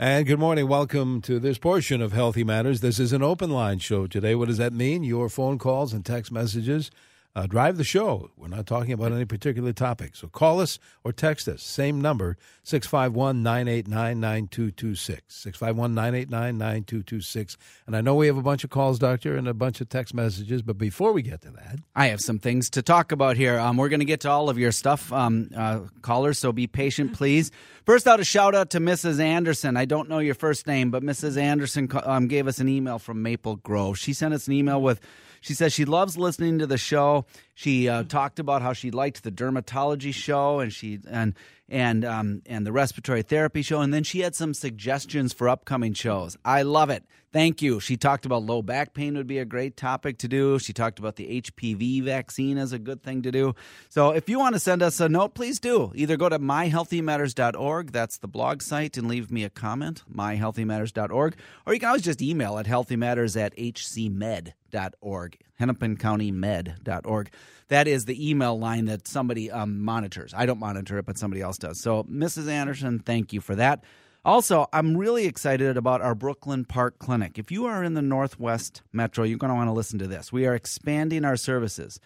[0.00, 0.68] And good morning.
[0.68, 2.82] Welcome to this portion of Healthy Matters.
[2.82, 4.36] This is an open line show today.
[4.36, 5.02] What does that mean?
[5.02, 6.92] Your phone calls and text messages
[7.38, 8.30] uh, drive the show.
[8.36, 10.16] We're not talking about any particular topic.
[10.16, 11.62] So call us or text us.
[11.62, 15.36] Same number, 651 989 9226.
[15.36, 17.56] 651 989 9226.
[17.86, 20.14] And I know we have a bunch of calls, Doctor, and a bunch of text
[20.14, 20.62] messages.
[20.62, 23.56] But before we get to that, I have some things to talk about here.
[23.56, 26.66] Um, we're going to get to all of your stuff, um, uh, callers, so be
[26.66, 27.52] patient, please.
[27.86, 29.20] First out, a shout out to Mrs.
[29.20, 29.76] Anderson.
[29.76, 31.40] I don't know your first name, but Mrs.
[31.40, 33.96] Anderson um, gave us an email from Maple Grove.
[33.96, 35.00] She sent us an email with,
[35.40, 37.26] she says she loves listening to the show.
[37.54, 41.34] She uh, talked about how she liked the dermatology show and she and
[41.68, 45.92] and um, and the respiratory therapy show, and then she had some suggestions for upcoming
[45.92, 46.36] shows.
[46.44, 47.04] I love it.
[47.30, 47.78] Thank you.
[47.78, 50.58] She talked about low back pain would be a great topic to do.
[50.58, 53.54] She talked about the HPV vaccine as a good thing to do.
[53.90, 55.92] So if you want to send us a note, please do.
[55.94, 61.74] Either go to myhealthymatters.org, that's the blog site, and leave me a comment, myhealthymatters.org, or
[61.74, 67.30] you can always just email at healthymatters at hcmed.org, hennepincountymed.org.
[67.68, 70.32] That is the email line that somebody um, monitors.
[70.34, 71.80] I don't monitor it, but somebody else does.
[71.80, 72.48] So, Mrs.
[72.48, 73.84] Anderson, thank you for that.
[74.24, 77.38] Also, I'm really excited about our Brooklyn Park Clinic.
[77.38, 80.32] If you are in the Northwest Metro, you're going to want to listen to this.
[80.32, 82.00] We are expanding our services.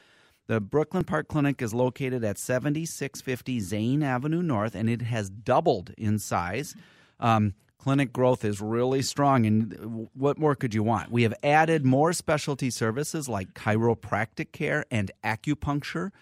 [0.47, 5.93] The Brooklyn Park Clinic is located at 7650 Zane Avenue North, and it has doubled
[5.97, 6.75] in size.
[7.19, 11.11] Um, clinic growth is really strong, and what more could you want?
[11.11, 16.13] We have added more specialty services like chiropractic care and acupuncture.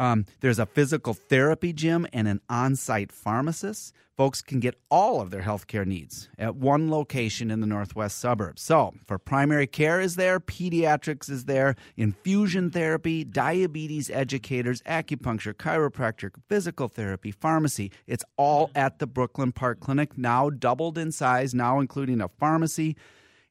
[0.00, 3.92] Um, there's a physical therapy gym and an on site pharmacist.
[4.16, 8.62] Folks can get all of their healthcare needs at one location in the northwest suburbs.
[8.62, 16.30] So, for primary care is there, pediatrics is there, infusion therapy, diabetes educators, acupuncture, chiropractic,
[16.48, 17.92] physical therapy, pharmacy.
[18.06, 22.96] It's all at the Brooklyn Park Clinic, now doubled in size, now including a pharmacy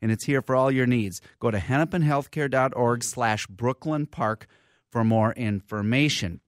[0.01, 1.21] and it's here for all your needs.
[1.41, 4.47] Go to hennepinhealthcare.org slash Brooklyn Park
[4.91, 6.41] for more information.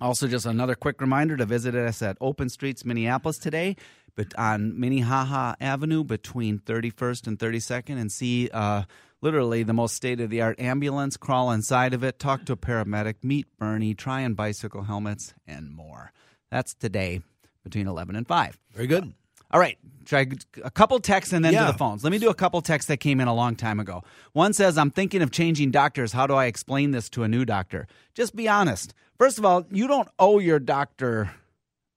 [0.00, 3.76] Also, just another quick reminder to visit us at Open Streets, Minneapolis today,
[4.16, 8.82] but on Minnehaha Avenue between 31st and 32nd, and see uh,
[9.22, 12.56] literally the most state of the art ambulance, crawl inside of it, talk to a
[12.56, 16.12] paramedic, meet Bernie, try on bicycle helmets, and more.
[16.50, 17.22] That's today
[17.62, 18.58] between 11 and 5.
[18.72, 19.14] Very good.
[19.50, 20.26] All right, try
[20.64, 21.66] a couple texts and then Yeah.
[21.66, 22.02] to the phones.
[22.02, 24.02] Let me do a couple texts that came in a long time ago.
[24.32, 26.12] One says, I'm thinking of changing doctors.
[26.12, 27.86] How do I explain this to a new doctor?
[28.14, 28.94] Just be honest.
[29.18, 31.30] First of all, you don't owe your doctor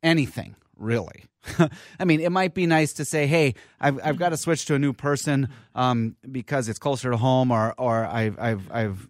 [0.03, 1.25] anything, really.
[1.99, 4.75] I mean, it might be nice to say, hey, I've, I've got to switch to
[4.75, 9.07] a new person um, because it's closer to home, or, or I've, I've, I've,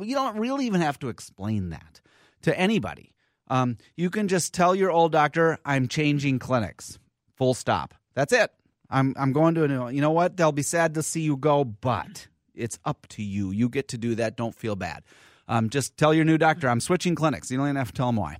[0.00, 2.00] you don't really even have to explain that
[2.42, 3.12] to anybody.
[3.48, 6.98] Um, you can just tell your old doctor, I'm changing clinics.
[7.38, 7.94] Full stop.
[8.14, 8.50] That's it.
[8.90, 9.88] I'm I'm going to a new.
[9.88, 10.36] You know what?
[10.36, 13.50] They'll be sad to see you go, but it's up to you.
[13.50, 14.36] You get to do that.
[14.36, 15.04] Don't feel bad.
[15.46, 17.50] Um, just tell your new doctor I'm switching clinics.
[17.50, 18.38] You don't even have to tell them why.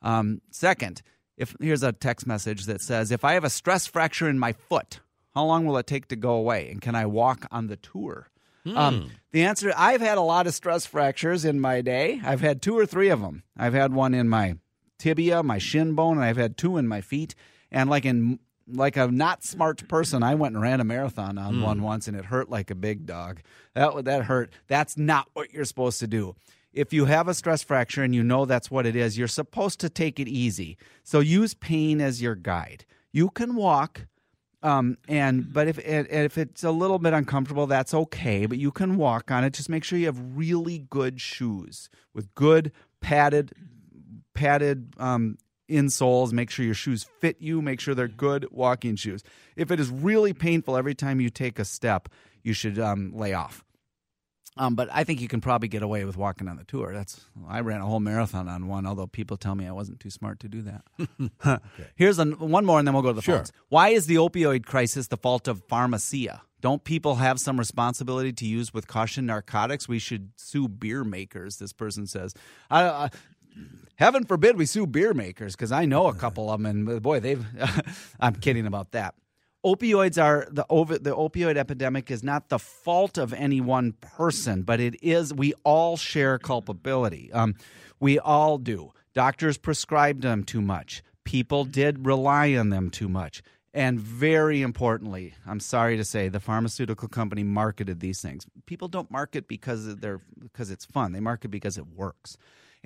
[0.00, 1.02] Um, second,
[1.36, 4.52] if here's a text message that says, if I have a stress fracture in my
[4.52, 5.00] foot,
[5.34, 8.30] how long will it take to go away, and can I walk on the tour?
[8.66, 12.20] Um, the answer: I've had a lot of stress fractures in my day.
[12.22, 13.42] I've had two or three of them.
[13.56, 14.56] I've had one in my
[14.98, 17.34] tibia, my shin bone, and I've had two in my feet.
[17.70, 18.38] And like in
[18.70, 22.16] like a not smart person, I went and ran a marathon on one once, and
[22.16, 23.40] it hurt like a big dog.
[23.74, 24.52] That that hurt.
[24.66, 26.34] That's not what you're supposed to do.
[26.72, 29.80] If you have a stress fracture and you know that's what it is, you're supposed
[29.80, 30.76] to take it easy.
[31.02, 32.84] So use pain as your guide.
[33.10, 34.06] You can walk,
[34.62, 38.46] um, and but if and if it's a little bit uncomfortable, that's okay.
[38.46, 39.54] But you can walk on it.
[39.54, 43.52] Just make sure you have really good shoes with good padded
[44.34, 45.36] padded um,
[45.68, 46.32] insoles.
[46.32, 47.60] Make sure your shoes fit you.
[47.62, 49.22] Make sure they're good walking shoes.
[49.56, 52.08] If it is really painful every time you take a step,
[52.42, 53.64] you should um, lay off.
[54.56, 56.92] Um, but I think you can probably get away with walking on the tour.
[56.92, 60.10] That's I ran a whole marathon on one, although people tell me I wasn't too
[60.10, 61.62] smart to do that.
[61.94, 63.36] Here's an, one more, and then we'll go to the Sure.
[63.36, 63.52] phones.
[63.68, 66.42] Why is the opioid crisis the fault of pharmacia?
[66.60, 69.86] Don't people have some responsibility to use with caution narcotics?
[69.88, 71.58] We should sue beer makers.
[71.58, 72.34] This person says.
[72.68, 73.10] I, I,
[73.96, 77.20] heaven forbid we sue beer makers because I know a couple of them, and boy,
[77.20, 77.44] they've.
[78.20, 79.14] I'm kidding about that.
[79.64, 84.62] Opioids are the over, the opioid epidemic is not the fault of any one person,
[84.62, 85.34] but it is.
[85.34, 87.32] We all share culpability.
[87.32, 87.56] Um,
[87.98, 88.92] we all do.
[89.14, 91.02] Doctors prescribed them too much.
[91.24, 93.42] People did rely on them too much.
[93.74, 98.46] And very importantly, I'm sorry to say, the pharmaceutical company marketed these things.
[98.66, 101.12] People don't market because they're because it's fun.
[101.12, 102.38] They market because it works.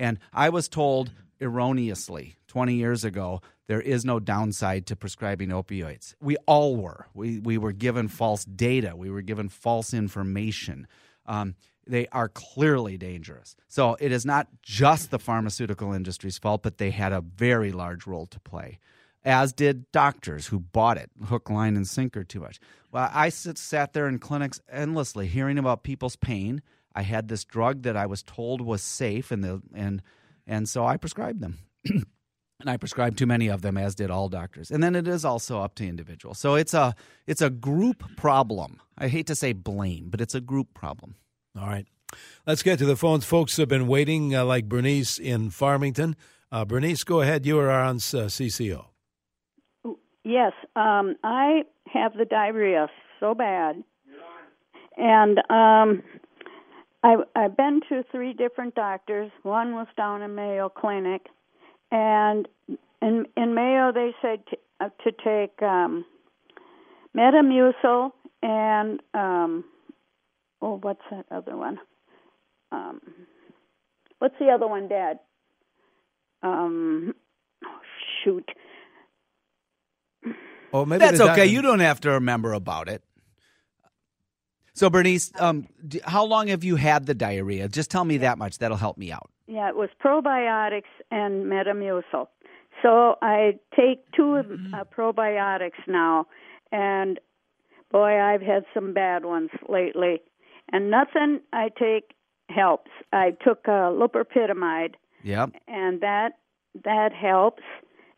[0.03, 6.17] And I was told erroneously 20 years ago there is no downside to prescribing opioids.
[6.21, 7.07] We all were.
[7.15, 10.89] We, we were given false data, we were given false information.
[11.25, 11.55] Um,
[11.87, 13.55] they are clearly dangerous.
[13.69, 18.05] So it is not just the pharmaceutical industry's fault, but they had a very large
[18.05, 18.81] role to play,
[19.25, 22.59] as did doctors who bought it hook, line, and sinker too much.
[22.91, 26.61] Well, I sat there in clinics endlessly hearing about people's pain.
[26.95, 30.03] I had this drug that I was told was safe, and the and
[30.47, 31.59] and so I prescribed them.
[32.63, 34.71] and I prescribed too many of them, as did all doctors.
[34.71, 36.39] And then it is also up to individuals.
[36.39, 36.95] So it's a
[37.27, 38.81] it's a group problem.
[38.97, 41.17] I hate to say blame, but it's a group problem.
[41.59, 41.87] All right.
[42.47, 43.25] Let's get to the phones.
[43.25, 46.15] Folks have been waiting, uh, like Bernice in Farmington.
[46.51, 47.47] Uh, Bernice, go ahead.
[47.47, 48.87] You are on uh, CCO.
[50.25, 53.83] Yes, um, I have the diarrhea so bad,
[54.97, 56.03] and um,
[57.03, 59.31] I, I've been to three different doctors.
[59.43, 61.23] One was down in Mayo Clinic,
[61.91, 62.47] and
[63.01, 66.05] in in Mayo they said to, uh, to take um,
[67.17, 68.13] Metamucil
[68.43, 69.65] and um,
[70.61, 71.79] oh, what's that other one?
[72.71, 73.01] Um,
[74.19, 75.19] what's the other one, Dad?
[76.43, 77.15] Um,
[77.65, 77.79] oh,
[78.25, 78.49] shoot.
[80.73, 81.47] Oh, maybe That's the doc- okay.
[81.47, 83.03] You don't have to remember about it.
[84.75, 87.69] So Bernice, um, d- how long have you had the diarrhea?
[87.69, 88.59] Just tell me that much.
[88.59, 89.31] That'll help me out.
[89.47, 92.27] Yeah, it was probiotics and Metamucil.
[92.83, 96.27] So I take two of uh, probiotics now,
[96.73, 97.21] and
[97.91, 100.21] boy, I've had some bad ones lately.
[100.73, 102.15] And nothing I take
[102.49, 102.91] helps.
[103.13, 105.51] I took uh, loperamide, Yep.
[105.69, 106.39] and that
[106.85, 107.63] that helps.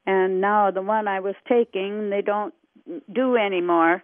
[0.07, 2.55] And now the one I was taking, they don't
[3.13, 4.03] do anymore.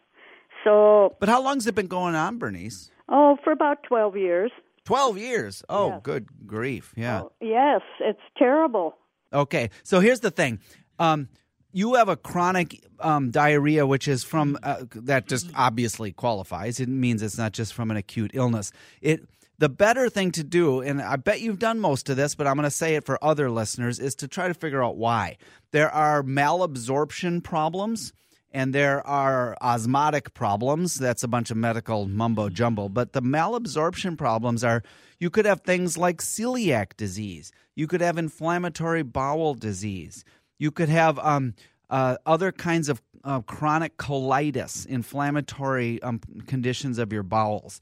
[0.65, 2.91] So, But how long's it been going on, Bernice?
[3.09, 4.51] oh, for about twelve years.
[4.85, 5.63] Twelve years.
[5.69, 6.01] Oh, Yes.
[6.03, 6.93] good grief.
[6.97, 7.23] Yeah.
[7.23, 8.97] Oh, yes, it's terrible.
[9.33, 10.59] Okay, so here's the thing.
[10.99, 11.29] Um,
[11.73, 16.81] you have a chronic um, diarrhea, which is from uh, that just obviously qualifies.
[16.81, 18.73] It means it's not just from an acute illness.
[19.01, 19.23] It
[19.59, 22.55] The better thing to do, and I bet you've done most of this, but I'm
[22.57, 25.37] going to say it for other listeners, is to try to figure out why.
[25.71, 28.13] There are malabsorption problems
[28.53, 30.97] and there are osmotic problems.
[30.97, 32.89] That's a bunch of medical mumbo jumbo.
[32.89, 34.83] But the malabsorption problems are
[35.19, 40.25] you could have things like celiac disease, you could have inflammatory bowel disease,
[40.59, 41.55] you could have um,
[41.89, 47.81] uh, other kinds of uh, chronic colitis, inflammatory um, conditions of your bowels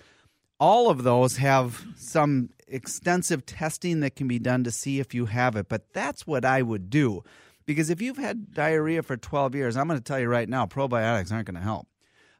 [0.60, 5.26] all of those have some extensive testing that can be done to see if you
[5.26, 5.68] have it.
[5.68, 7.22] But that's what I would do.
[7.68, 10.64] Because if you've had diarrhea for 12 years, I'm going to tell you right now,
[10.64, 11.86] probiotics aren't going to help.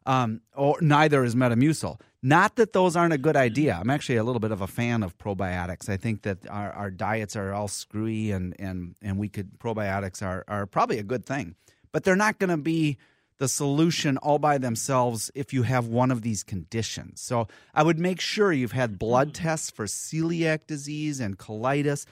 [0.06, 2.00] Um, or neither is Metamucil.
[2.22, 3.76] Not that those aren't a good idea.
[3.78, 5.90] I'm actually a little bit of a fan of probiotics.
[5.90, 10.22] I think that our, our diets are all screwy, and and and we could probiotics
[10.22, 11.56] are are probably a good thing,
[11.92, 12.96] but they're not going to be
[13.36, 17.20] the solution all by themselves if you have one of these conditions.
[17.20, 22.06] So I would make sure you've had blood tests for celiac disease and colitis.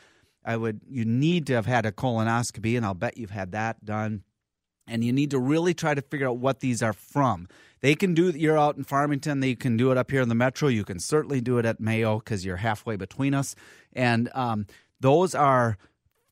[0.46, 3.84] I would you need to have had a colonoscopy and I'll bet you've had that
[3.84, 4.22] done.
[4.88, 7.48] And you need to really try to figure out what these are from.
[7.80, 10.34] They can do you're out in Farmington, they can do it up here in the
[10.34, 10.68] metro.
[10.68, 13.56] You can certainly do it at Mayo because you're halfway between us.
[13.92, 14.66] And um,
[15.00, 15.76] those are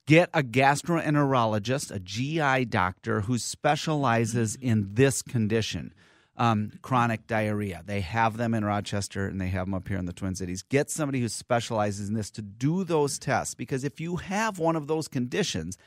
[0.07, 5.95] Get a gastroenterologist, a GI doctor who specializes in this condition.
[6.37, 7.85] Um, chronic diarrhea.
[7.87, 10.63] They have them in Rochester and they have them up here in the Twin Cities.
[10.63, 14.75] Get somebody who specializes in this to do those tests because if you have one
[14.75, 15.79] of those conditions,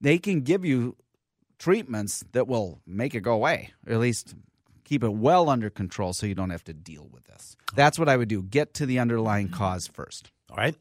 [0.00, 0.96] they can give you
[1.58, 4.34] treatments that will make it go away, or at least
[4.84, 7.56] keep it well under control so you don't have to deal with this.
[7.74, 8.42] That's what I would do.
[8.42, 10.32] Get to the underlying cause first.
[10.50, 10.74] All right.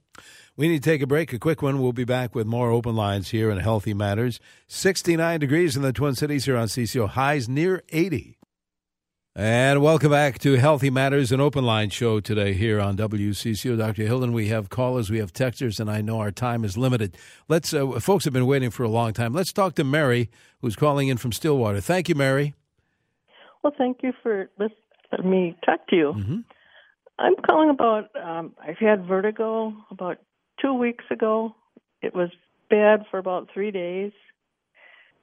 [0.58, 1.82] We need to take a break, a quick one.
[1.82, 4.39] We'll be back with more open lines here in Healthy Matters.
[4.67, 8.38] 69 degrees in the Twin Cities here on CCO, highs near 80.
[9.36, 13.78] And welcome back to Healthy Matters, an open line show today here on WCCO.
[13.78, 14.04] Dr.
[14.04, 17.15] Hilden, we have callers, we have texters, and I know our time is limited.
[17.48, 19.32] Let's, uh, folks have been waiting for a long time.
[19.34, 21.80] Let's talk to Mary, who's calling in from Stillwater.
[21.80, 22.56] Thank you, Mary.
[23.63, 26.13] Well, thank you for letting me talk to you.
[26.18, 26.39] Mm-hmm.
[27.20, 30.18] I'm calling about, um, I've had vertigo about
[30.60, 31.54] two weeks ago.
[32.02, 32.30] It was
[32.72, 34.12] bad for about three days.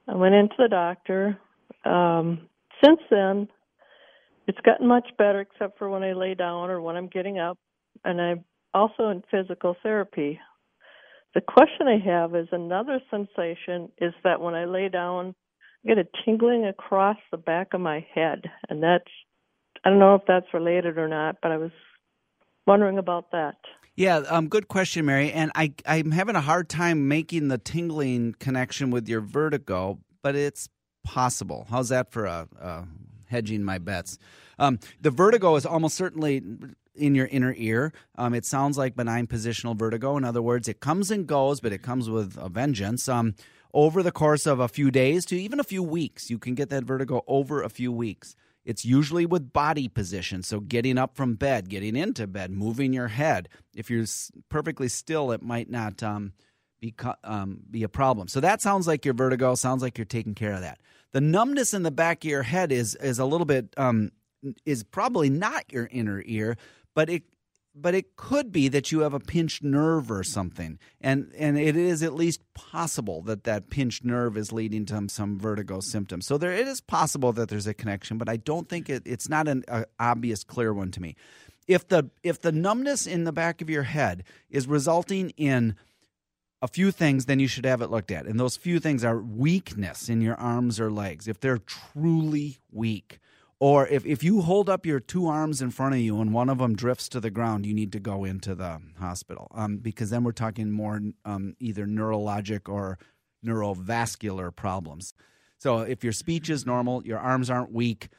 [0.07, 1.37] I went into the doctor.
[1.83, 2.47] Um,
[2.81, 3.49] since then,
[4.47, 7.57] it's gotten much better, except for when I lay down or when I'm getting up.
[8.03, 10.39] And I'm also in physical therapy.
[11.35, 15.35] The question I have is another sensation is that when I lay down,
[15.83, 18.45] I get a tingling across the back of my head.
[18.69, 19.11] And that's,
[19.83, 21.71] I don't know if that's related or not, but I was
[22.65, 23.57] wondering about that.
[23.95, 25.31] Yeah, um, good question, Mary.
[25.31, 30.35] And I, I'm having a hard time making the tingling connection with your vertigo, but
[30.35, 30.69] it's
[31.03, 31.65] possible.
[31.69, 32.87] How's that for a, a
[33.27, 34.17] hedging my bets?
[34.59, 36.41] Um, the vertigo is almost certainly
[36.95, 37.93] in your inner ear.
[38.17, 40.17] Um, it sounds like benign positional vertigo.
[40.17, 43.07] In other words, it comes and goes, but it comes with a vengeance.
[43.07, 43.35] Um,
[43.73, 46.69] over the course of a few days to even a few weeks, you can get
[46.69, 48.35] that vertigo over a few weeks.
[48.65, 50.43] It's usually with body position.
[50.43, 53.47] So, getting up from bed, getting into bed, moving your head.
[53.73, 54.05] If you're
[54.49, 56.33] perfectly still, it might not um,
[56.81, 58.27] be, um, be a problem.
[58.27, 59.55] So, that sounds like your vertigo.
[59.55, 60.79] Sounds like you're taking care of that.
[61.17, 64.11] The numbness in the back of your head is, is a little bit, um,
[64.67, 66.57] is probably not your inner ear,
[66.93, 67.23] but it
[67.73, 70.77] but it could be that you have a pinched nerve or something.
[71.01, 75.39] And and it is at least possible that that pinched nerve is leading to some
[75.39, 76.27] vertigo symptoms.
[76.27, 79.27] So there it is possible that there's a connection but i don't think it, it's
[79.27, 79.63] not an
[79.99, 81.15] obvious clear one to me.
[81.67, 85.77] If the if the numbness in the back of your head is resulting in
[86.61, 89.19] a few things then you should have it looked at and those few things are
[89.19, 93.19] weakness in your arms or legs if they're truly weak
[93.59, 96.49] or if, if you hold up your two arms in front of you and one
[96.49, 100.11] of them drifts to the ground, you need to go into the hospital um, because
[100.11, 102.99] then we're talking more um, either neurologic or
[103.43, 105.13] neurovascular problems.
[105.57, 108.09] So if your speech is normal, your arms aren't weak,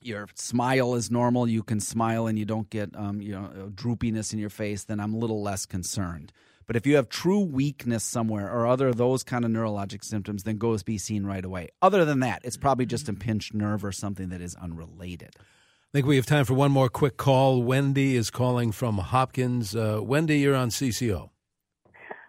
[0.00, 4.32] your smile is normal, you can smile and you don't get um, you know droopiness
[4.32, 6.32] in your face, then I'm a little less concerned.
[6.66, 10.44] But if you have true weakness somewhere or other of those kind of neurologic symptoms,
[10.44, 11.68] then go be seen right away.
[11.82, 15.36] Other than that, it's probably just a pinched nerve or something that is unrelated.
[15.38, 17.62] I think we have time for one more quick call.
[17.62, 19.76] Wendy is calling from Hopkins.
[19.76, 21.30] Uh, Wendy, you're on CCO.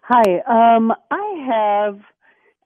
[0.03, 0.41] Hi.
[0.47, 1.99] Um, I have,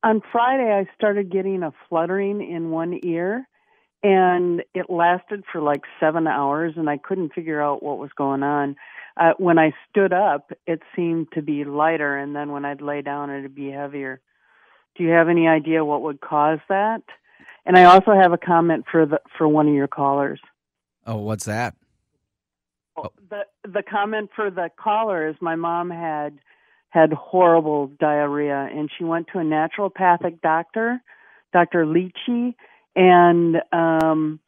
[0.04, 3.48] on Friday, I started getting a fluttering in one ear,
[4.04, 8.44] and it lasted for like seven hours, and I couldn't figure out what was going
[8.44, 8.76] on
[9.20, 13.02] uh, when I stood up, it seemed to be lighter, and then when I'd lay
[13.02, 14.22] down, it'd be heavier.
[14.96, 17.04] Do you have any idea what would cause that?
[17.65, 20.40] And I also have a comment for the for one of your callers.
[21.06, 21.76] Oh, what's that?
[23.30, 26.40] the the comment for the caller is my mom had
[26.90, 31.02] had horrible diarrhea and she went to a naturopathic doctor,
[31.54, 31.86] Dr.
[31.86, 32.56] Leachy,
[32.96, 34.40] and um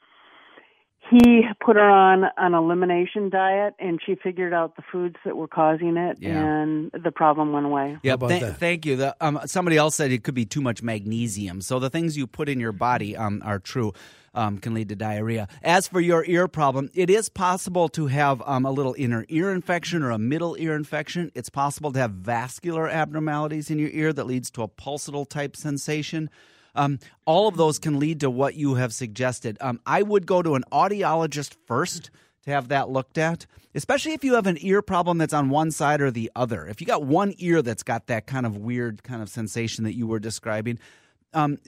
[1.11, 5.47] he put her on an elimination diet and she figured out the foods that were
[5.47, 6.41] causing it Yeah.
[6.61, 7.97] and the problem went away.
[8.01, 8.95] Yeah, about th- thank you.
[8.95, 11.61] The, um, somebody else said it could be too much magnesium.
[11.61, 13.93] So the things you put in your body um, are true.
[14.33, 15.49] Um, can lead to diarrhea.
[15.61, 19.51] As for your ear problem, it is possible to have um, a little inner ear
[19.51, 21.33] infection or a middle ear infection.
[21.35, 25.57] It's possible to have vascular abnormalities in your ear that leads to a pulsatile type
[25.57, 26.29] sensation.
[26.75, 29.57] Um, all of those can lead to what you have suggested.
[29.61, 32.09] Um, I would go to an audiologist first
[32.43, 33.45] to have that looked at,
[33.75, 36.65] especially if you have an ear problem that's on one side or the other.
[36.65, 39.95] If you got one ear that's got that kind of weird kind of sensation that
[39.95, 40.79] you were describing,
[41.33, 41.59] um,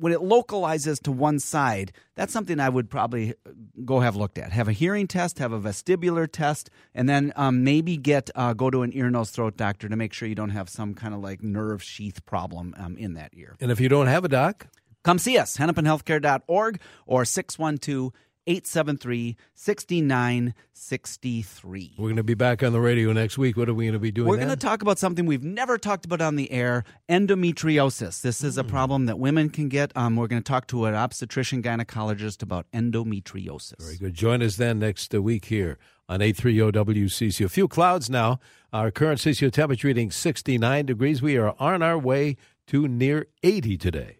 [0.00, 3.50] when it localizes to one side, that's something I would probably uh,
[3.84, 4.52] go have looked at.
[4.52, 8.70] Have a hearing test, have a vestibular test, and then um, maybe get uh, go
[8.70, 11.20] to an ear, nose, throat doctor to make sure you don't have some kind of
[11.20, 13.56] like nerve sheath problem um, in that ear.
[13.60, 14.66] And if you don't have a doc,
[15.02, 18.12] Come see us, hennepinhealthcare.org or 612
[18.46, 21.94] 873 6963.
[21.98, 23.56] we're going to be back on the radio next week.
[23.56, 24.28] What are we going to be doing?
[24.28, 28.22] We're going to talk about something we've never talked about on the air endometriosis.
[28.22, 29.92] This is a problem that women can get.
[29.96, 33.80] Um, we're going to talk to an obstetrician gynecologist about endometriosis.
[33.80, 34.14] Very good.
[34.14, 35.78] Join us then next week here
[36.08, 37.44] on 830 WCCO.
[37.44, 38.40] A few clouds now.
[38.72, 41.22] Our current CCO temperature reading 69 degrees.
[41.22, 42.36] We are on our way
[42.68, 44.19] to near 80 today.